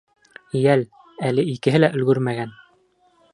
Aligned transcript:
Йәл, 0.61 0.81
әле 1.31 1.45
икеһе 1.51 1.83
лә 1.83 1.91
өлгөрмәгән. 2.01 2.57